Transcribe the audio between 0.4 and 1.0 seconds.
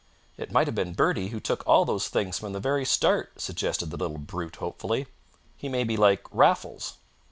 might have been